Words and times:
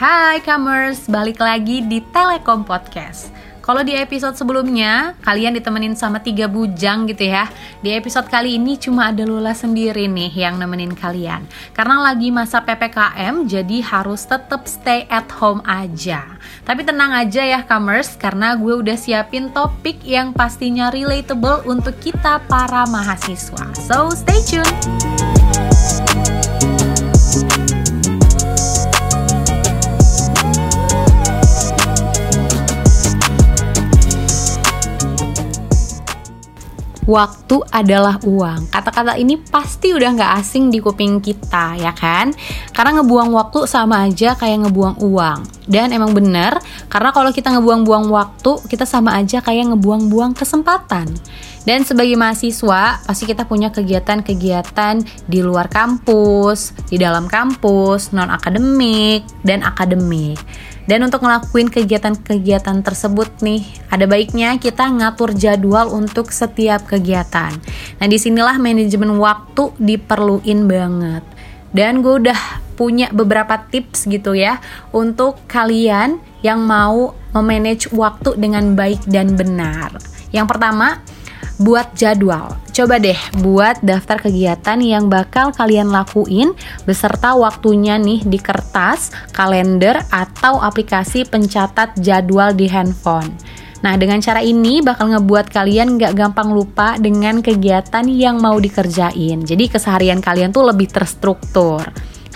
Hai 0.00 0.40
Comers, 0.40 1.12
balik 1.12 1.44
lagi 1.44 1.84
di 1.84 2.00
Telekom 2.00 2.64
Podcast. 2.64 3.28
Kalau 3.60 3.84
di 3.84 3.92
episode 3.92 4.32
sebelumnya, 4.32 5.12
kalian 5.20 5.52
ditemenin 5.52 5.92
sama 5.92 6.24
tiga 6.24 6.48
bujang 6.48 7.04
gitu 7.04 7.28
ya. 7.28 7.52
Di 7.84 7.92
episode 7.92 8.24
kali 8.32 8.56
ini 8.56 8.80
cuma 8.80 9.12
ada 9.12 9.28
Lula 9.28 9.52
sendiri 9.52 10.08
nih 10.08 10.32
yang 10.32 10.56
nemenin 10.56 10.96
kalian. 10.96 11.44
Karena 11.76 12.00
lagi 12.00 12.32
masa 12.32 12.64
PPKM, 12.64 13.44
jadi 13.44 13.84
harus 13.84 14.24
tetap 14.24 14.64
stay 14.64 15.04
at 15.12 15.28
home 15.36 15.60
aja. 15.68 16.24
Tapi 16.64 16.80
tenang 16.80 17.12
aja 17.12 17.44
ya 17.44 17.60
Comers, 17.68 18.16
karena 18.16 18.56
gue 18.56 18.80
udah 18.80 18.96
siapin 18.96 19.52
topik 19.52 20.00
yang 20.00 20.32
pastinya 20.32 20.88
relatable 20.88 21.60
untuk 21.68 21.92
kita 22.00 22.40
para 22.48 22.88
mahasiswa. 22.88 23.68
So, 23.76 24.16
stay 24.16 24.40
tuned! 24.48 25.29
Waktu 37.10 37.58
adalah 37.74 38.22
uang. 38.22 38.70
Kata-kata 38.70 39.18
ini 39.18 39.34
pasti 39.34 39.90
udah 39.90 40.14
nggak 40.14 40.32
asing 40.38 40.70
di 40.70 40.78
kuping 40.78 41.18
kita, 41.18 41.74
ya 41.74 41.90
kan? 41.90 42.30
Karena 42.70 43.02
ngebuang 43.02 43.34
waktu 43.34 43.66
sama 43.66 44.06
aja 44.06 44.38
kayak 44.38 44.70
ngebuang 44.70 45.02
uang. 45.02 45.38
Dan 45.66 45.90
emang 45.90 46.14
bener, 46.14 46.54
karena 46.86 47.10
kalau 47.10 47.34
kita 47.34 47.50
ngebuang-buang 47.50 48.06
waktu, 48.10 48.62
kita 48.70 48.86
sama 48.86 49.18
aja 49.18 49.42
kayak 49.42 49.74
ngebuang-buang 49.74 50.38
kesempatan. 50.38 51.10
Dan 51.66 51.84
sebagai 51.84 52.16
mahasiswa, 52.16 53.04
pasti 53.04 53.28
kita 53.28 53.44
punya 53.44 53.68
kegiatan-kegiatan 53.68 55.04
di 55.28 55.40
luar 55.44 55.68
kampus, 55.68 56.72
di 56.88 56.96
dalam 56.96 57.28
kampus, 57.28 58.16
non-akademik, 58.16 59.28
dan 59.44 59.60
akademik. 59.60 60.40
Dan 60.88 61.06
untuk 61.06 61.22
ngelakuin 61.22 61.68
kegiatan-kegiatan 61.68 62.80
tersebut 62.80 63.42
nih, 63.44 63.62
ada 63.92 64.08
baiknya 64.08 64.56
kita 64.56 64.88
ngatur 64.88 65.36
jadwal 65.36 65.92
untuk 65.92 66.32
setiap 66.32 66.88
kegiatan. 66.88 67.52
Nah, 68.00 68.06
di 68.08 68.16
sinilah 68.16 68.56
manajemen 68.56 69.16
waktu 69.20 69.70
diperluin 69.76 70.66
banget. 70.66 71.24
Dan 71.70 72.02
gue 72.02 72.26
udah 72.26 72.40
punya 72.74 73.12
beberapa 73.12 73.60
tips 73.68 74.08
gitu 74.08 74.32
ya 74.32 74.58
untuk 74.90 75.36
kalian 75.46 76.16
yang 76.40 76.64
mau 76.64 77.12
memanage 77.36 77.92
waktu 77.92 78.40
dengan 78.40 78.74
baik 78.74 79.04
dan 79.06 79.36
benar. 79.36 79.94
Yang 80.32 80.46
pertama, 80.56 81.04
buat 81.60 81.92
jadwal. 81.92 82.56
Coba 82.72 82.96
deh 82.96 83.16
buat 83.44 83.84
daftar 83.84 84.16
kegiatan 84.16 84.80
yang 84.80 85.12
bakal 85.12 85.52
kalian 85.52 85.92
lakuin 85.92 86.56
beserta 86.88 87.36
waktunya 87.36 88.00
nih 88.00 88.24
di 88.24 88.40
kertas, 88.40 89.12
kalender, 89.36 90.00
atau 90.08 90.56
aplikasi 90.56 91.28
pencatat 91.28 92.00
jadwal 92.00 92.56
di 92.56 92.64
handphone. 92.64 93.28
Nah, 93.80 93.96
dengan 93.96 94.20
cara 94.20 94.44
ini 94.44 94.84
bakal 94.84 95.12
ngebuat 95.12 95.52
kalian 95.52 95.96
gak 95.96 96.16
gampang 96.16 96.52
lupa 96.52 97.00
dengan 97.00 97.40
kegiatan 97.40 98.04
yang 98.08 98.40
mau 98.40 98.60
dikerjain. 98.60 99.44
Jadi 99.44 99.64
keseharian 99.72 100.20
kalian 100.20 100.52
tuh 100.52 100.68
lebih 100.68 100.88
terstruktur. 100.88 101.84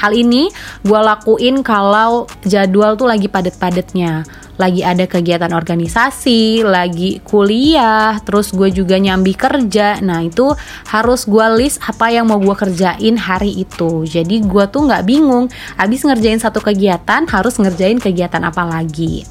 Hal 0.00 0.12
ini 0.12 0.50
gue 0.82 1.00
lakuin 1.00 1.62
kalau 1.62 2.26
jadwal 2.44 2.98
tuh 2.98 3.08
lagi 3.08 3.30
padet-padetnya 3.30 4.26
lagi 4.54 4.86
ada 4.86 5.04
kegiatan 5.06 5.50
organisasi, 5.50 6.62
lagi 6.62 7.18
kuliah, 7.26 8.18
terus 8.22 8.54
gue 8.54 8.70
juga 8.70 8.98
nyambi 8.98 9.34
kerja. 9.34 9.98
Nah 9.98 10.22
itu 10.22 10.54
harus 10.90 11.26
gue 11.26 11.46
list 11.58 11.82
apa 11.82 12.10
yang 12.14 12.30
mau 12.30 12.38
gue 12.38 12.54
kerjain 12.54 13.16
hari 13.18 13.66
itu. 13.66 14.06
Jadi 14.06 14.44
gue 14.46 14.64
tuh 14.70 14.86
nggak 14.86 15.04
bingung, 15.06 15.50
abis 15.74 16.06
ngerjain 16.06 16.38
satu 16.38 16.62
kegiatan 16.62 17.26
harus 17.26 17.58
ngerjain 17.58 17.98
kegiatan 17.98 18.42
apa 18.46 18.62
lagi. 18.62 19.26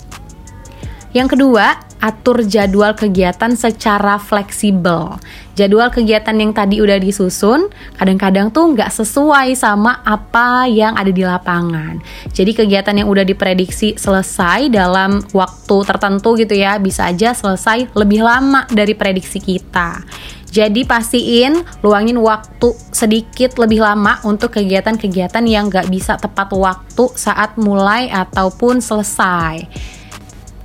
Yang 1.14 1.38
kedua, 1.38 1.78
atur 2.04 2.44
jadwal 2.44 2.92
kegiatan 2.92 3.56
secara 3.56 4.20
fleksibel. 4.20 5.16
Jadwal 5.56 5.88
kegiatan 5.88 6.36
yang 6.36 6.52
tadi 6.52 6.83
udah 6.83 7.00
disusun, 7.00 7.72
kadang-kadang 7.95 8.52
tuh 8.52 8.76
nggak 8.76 8.92
sesuai 8.92 9.55
sama 9.55 10.04
apa 10.04 10.67
yang 10.67 11.00
ada 11.00 11.08
di 11.08 11.23
lapangan. 11.23 12.04
Jadi 12.36 12.52
kegiatan 12.52 13.00
yang 13.00 13.08
udah 13.08 13.23
diprediksi 13.23 13.95
selesai 13.95 14.67
dalam 14.67 15.23
waktu 15.32 15.76
tertentu 15.88 16.36
gitu 16.36 16.52
ya, 16.52 16.76
bisa 16.76 17.08
aja 17.08 17.32
selesai 17.32 17.95
lebih 17.95 18.27
lama 18.27 18.67
dari 18.67 18.92
prediksi 18.92 19.39
kita. 19.39 20.04
Jadi 20.54 20.86
pastiin 20.86 21.66
luangin 21.82 22.22
waktu 22.22 22.77
sedikit 22.94 23.58
lebih 23.58 23.82
lama 23.82 24.22
untuk 24.22 24.54
kegiatan-kegiatan 24.54 25.42
yang 25.50 25.66
nggak 25.66 25.89
bisa 25.89 26.14
tepat 26.20 26.54
waktu 26.54 27.10
saat 27.17 27.58
mulai 27.58 28.06
ataupun 28.14 28.77
selesai. 28.77 29.66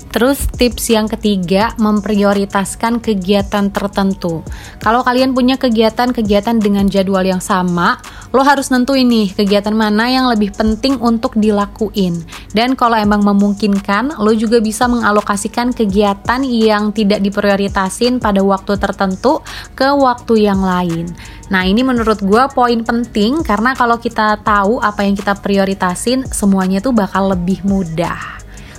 Terus 0.09 0.49
tips 0.49 0.89
yang 0.89 1.05
ketiga, 1.05 1.77
memprioritaskan 1.77 3.05
kegiatan 3.05 3.69
tertentu. 3.69 4.41
Kalau 4.81 5.05
kalian 5.05 5.37
punya 5.37 5.61
kegiatan-kegiatan 5.61 6.57
dengan 6.59 6.89
jadwal 6.89 7.29
yang 7.29 7.45
sama, 7.45 8.01
lo 8.33 8.41
harus 8.41 8.73
nentuin 8.73 9.05
nih 9.05 9.37
kegiatan 9.37 9.73
mana 9.77 10.09
yang 10.09 10.29
lebih 10.33 10.53
penting 10.57 10.97
untuk 11.01 11.37
dilakuin. 11.37 12.25
Dan 12.57 12.73
kalau 12.73 12.97
emang 12.97 13.21
memungkinkan, 13.21 14.17
lo 14.17 14.33
juga 14.33 14.65
bisa 14.65 14.89
mengalokasikan 14.89 15.77
kegiatan 15.77 16.41
yang 16.45 16.93
tidak 16.97 17.21
diprioritasin 17.21 18.17
pada 18.17 18.41
waktu 18.41 18.81
tertentu 18.81 19.45
ke 19.77 19.93
waktu 19.93 20.49
yang 20.49 20.65
lain. 20.65 21.13
Nah 21.49 21.65
ini 21.65 21.81
menurut 21.81 22.21
gue 22.21 22.45
poin 22.53 22.81
penting 22.85 23.41
karena 23.41 23.73
kalau 23.73 23.97
kita 23.97 24.41
tahu 24.45 24.81
apa 24.81 25.05
yang 25.05 25.17
kita 25.17 25.37
prioritasin, 25.41 26.29
semuanya 26.29 26.81
tuh 26.81 26.93
bakal 26.93 27.33
lebih 27.33 27.65
mudah. 27.65 28.38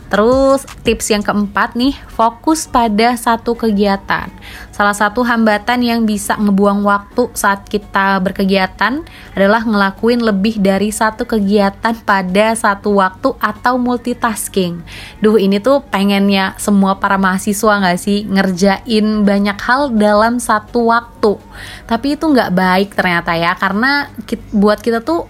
Terus 0.09 0.65
tips 0.81 1.13
yang 1.13 1.21
keempat 1.21 1.77
nih, 1.77 1.93
fokus 2.09 2.65
pada 2.65 3.13
satu 3.13 3.53
kegiatan. 3.53 4.25
Salah 4.73 4.97
satu 4.97 5.21
hambatan 5.21 5.85
yang 5.85 6.01
bisa 6.09 6.33
ngebuang 6.33 6.81
waktu 6.81 7.29
saat 7.37 7.69
kita 7.69 8.17
berkegiatan 8.17 9.05
adalah 9.37 9.61
ngelakuin 9.61 10.25
lebih 10.25 10.57
dari 10.57 10.89
satu 10.89 11.29
kegiatan 11.29 11.93
pada 12.01 12.57
satu 12.57 12.97
waktu 12.97 13.37
atau 13.37 13.77
multitasking. 13.77 14.81
Duh 15.21 15.37
ini 15.37 15.61
tuh 15.61 15.85
pengennya 15.85 16.57
semua 16.57 16.97
para 16.97 17.21
mahasiswa 17.21 17.77
nggak 17.77 17.99
sih 18.01 18.25
ngerjain 18.25 19.05
banyak 19.21 19.59
hal 19.61 19.93
dalam 19.93 20.41
satu 20.41 20.89
waktu. 20.89 21.37
Tapi 21.85 22.17
itu 22.17 22.25
nggak 22.25 22.51
baik 22.55 22.89
ternyata 22.97 23.37
ya, 23.37 23.53
karena 23.53 24.09
buat 24.49 24.81
kita 24.81 25.05
tuh 25.05 25.29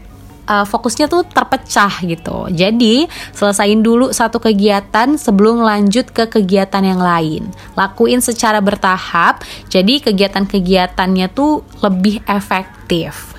uh, 0.49 0.65
fokusnya 0.65 1.05
tuh 1.05 1.21
terpecah 1.29 2.01
gitu. 2.01 2.49
Jadi, 2.49 3.05
selesain 3.31 3.79
dulu 3.79 4.09
satu 4.09 4.41
kegiatan 4.41 5.15
sebelum 5.15 5.61
lanjut 5.61 6.09
ke 6.09 6.25
kegiatan 6.25 6.81
yang 6.81 6.99
lain. 6.99 7.45
Lakuin 7.77 8.19
secara 8.19 8.57
bertahap, 8.57 9.45
jadi 9.69 10.01
kegiatan-kegiatannya 10.01 11.29
tuh 11.31 11.61
lebih 11.85 12.25
efektif. 12.25 13.37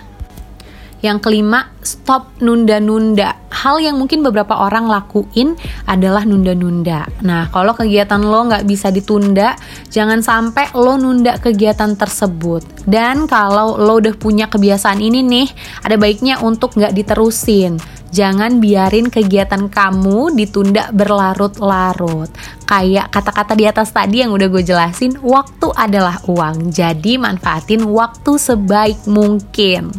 Yang 1.03 1.19
kelima, 1.25 1.73
stop 1.81 2.29
nunda-nunda. 2.39 3.40
Hal 3.61 3.77
yang 3.77 4.01
mungkin 4.01 4.25
beberapa 4.25 4.57
orang 4.57 4.89
lakuin 4.89 5.53
adalah 5.85 6.25
nunda-nunda. 6.25 7.05
Nah, 7.21 7.53
kalau 7.53 7.77
kegiatan 7.77 8.17
lo 8.25 8.49
nggak 8.49 8.65
bisa 8.65 8.89
ditunda, 8.89 9.53
jangan 9.93 10.25
sampai 10.25 10.73
lo 10.73 10.97
nunda 10.97 11.37
kegiatan 11.37 11.93
tersebut. 11.93 12.65
Dan 12.89 13.29
kalau 13.29 13.77
lo 13.77 14.01
udah 14.01 14.17
punya 14.17 14.49
kebiasaan 14.49 15.05
ini 15.05 15.21
nih, 15.21 15.49
ada 15.85 16.01
baiknya 16.01 16.41
untuk 16.41 16.73
nggak 16.73 16.97
diterusin. 16.97 17.77
Jangan 18.11 18.65
biarin 18.65 19.13
kegiatan 19.13 19.69
kamu 19.69 20.33
ditunda 20.41 20.89
berlarut-larut. 20.97 22.33
Kayak 22.65 23.13
kata-kata 23.13 23.53
di 23.53 23.69
atas 23.69 23.93
tadi 23.93 24.25
yang 24.25 24.33
udah 24.33 24.49
gue 24.49 24.65
jelasin, 24.65 25.21
waktu 25.21 25.69
adalah 25.77 26.17
uang. 26.25 26.73
Jadi 26.73 27.21
manfaatin 27.21 27.85
waktu 27.85 28.41
sebaik 28.41 29.05
mungkin. 29.05 29.93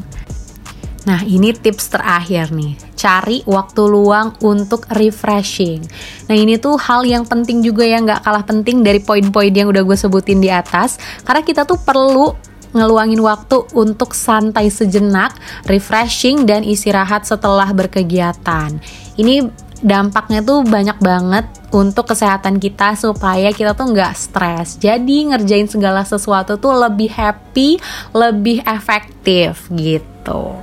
Nah, 1.06 1.22
ini 1.22 1.54
tips 1.54 1.94
terakhir 1.94 2.50
nih. 2.50 2.91
Cari 3.02 3.42
waktu 3.50 3.82
luang 3.90 4.38
untuk 4.46 4.86
refreshing. 4.94 5.82
Nah, 6.30 6.38
ini 6.38 6.62
tuh 6.62 6.78
hal 6.78 7.02
yang 7.02 7.26
penting 7.26 7.66
juga 7.66 7.82
ya, 7.82 7.98
nggak 7.98 8.22
kalah 8.22 8.46
penting 8.46 8.86
dari 8.86 9.02
poin-poin 9.02 9.50
yang 9.50 9.74
udah 9.74 9.82
gue 9.82 9.98
sebutin 9.98 10.38
di 10.38 10.54
atas. 10.54 11.02
Karena 11.26 11.42
kita 11.42 11.66
tuh 11.66 11.82
perlu 11.82 12.30
ngeluangin 12.78 13.20
waktu 13.26 13.66
untuk 13.74 14.14
santai 14.14 14.70
sejenak, 14.70 15.34
refreshing, 15.66 16.46
dan 16.46 16.62
istirahat 16.62 17.26
setelah 17.26 17.68
berkegiatan. 17.74 18.78
Ini 19.18 19.50
dampaknya 19.82 20.46
tuh 20.46 20.62
banyak 20.62 21.02
banget 21.02 21.46
untuk 21.74 22.14
kesehatan 22.14 22.62
kita 22.62 22.94
supaya 22.94 23.50
kita 23.50 23.74
tuh 23.74 23.92
nggak 23.92 24.14
stres. 24.14 24.78
Jadi 24.78 25.34
ngerjain 25.34 25.68
segala 25.68 26.06
sesuatu 26.06 26.56
tuh 26.62 26.78
lebih 26.78 27.10
happy, 27.12 27.82
lebih 28.14 28.62
efektif 28.64 29.68
gitu. 29.74 30.54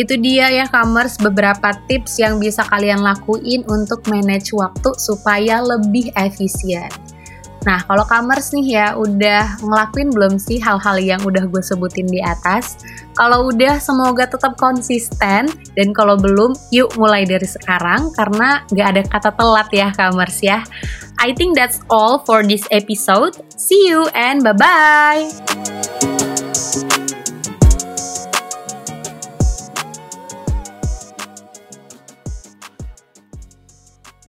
Itu 0.00 0.16
dia 0.16 0.48
ya 0.48 0.64
Kamers 0.64 1.20
beberapa 1.20 1.76
tips 1.84 2.16
yang 2.16 2.40
bisa 2.40 2.64
kalian 2.72 3.04
lakuin 3.04 3.68
untuk 3.68 4.00
manage 4.08 4.56
waktu 4.56 4.96
supaya 4.96 5.60
lebih 5.60 6.08
efisien. 6.16 6.88
Nah, 7.68 7.84
kalau 7.84 8.08
kamers 8.08 8.56
nih 8.56 8.66
ya, 8.72 8.86
udah 8.96 9.60
ngelakuin 9.60 10.08
belum 10.08 10.40
sih 10.40 10.56
hal-hal 10.64 10.96
yang 10.96 11.20
udah 11.20 11.44
gue 11.44 11.60
sebutin 11.60 12.08
di 12.08 12.24
atas? 12.24 12.80
Kalau 13.12 13.52
udah, 13.52 13.76
semoga 13.76 14.24
tetap 14.24 14.56
konsisten. 14.56 15.44
Dan 15.76 15.92
kalau 15.92 16.16
belum, 16.16 16.56
yuk 16.72 16.96
mulai 16.96 17.28
dari 17.28 17.44
sekarang, 17.44 18.16
karena 18.16 18.64
gak 18.72 18.88
ada 18.96 19.02
kata 19.04 19.30
telat 19.36 19.68
ya 19.76 19.92
kamers 19.92 20.40
ya. 20.40 20.64
I 21.20 21.36
think 21.36 21.52
that's 21.52 21.84
all 21.92 22.24
for 22.24 22.40
this 22.40 22.64
episode. 22.72 23.36
See 23.60 23.92
you 23.92 24.08
and 24.16 24.40
bye-bye! 24.40 25.59